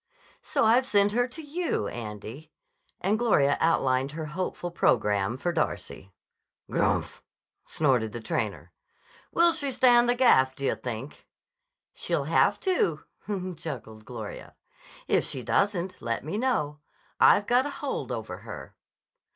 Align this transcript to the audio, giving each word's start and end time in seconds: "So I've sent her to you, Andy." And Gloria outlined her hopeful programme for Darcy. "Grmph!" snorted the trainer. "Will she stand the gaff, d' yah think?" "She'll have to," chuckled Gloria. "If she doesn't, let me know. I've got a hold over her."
"So 0.41 0.65
I've 0.65 0.87
sent 0.87 1.11
her 1.11 1.27
to 1.27 1.43
you, 1.43 1.87
Andy." 1.87 2.51
And 3.01 3.19
Gloria 3.19 3.55
outlined 3.59 4.13
her 4.13 4.25
hopeful 4.25 4.71
programme 4.71 5.37
for 5.37 5.51
Darcy. 5.51 6.11
"Grmph!" 6.67 7.21
snorted 7.67 8.11
the 8.11 8.19
trainer. 8.19 8.71
"Will 9.31 9.51
she 9.53 9.69
stand 9.69 10.09
the 10.09 10.15
gaff, 10.15 10.55
d' 10.55 10.61
yah 10.61 10.73
think?" 10.75 11.27
"She'll 11.93 12.23
have 12.23 12.59
to," 12.61 13.01
chuckled 13.57 14.03
Gloria. 14.03 14.55
"If 15.07 15.23
she 15.23 15.43
doesn't, 15.43 16.01
let 16.01 16.23
me 16.25 16.35
know. 16.35 16.79
I've 17.19 17.45
got 17.45 17.67
a 17.67 17.69
hold 17.69 18.11
over 18.11 18.37
her." 18.39 18.75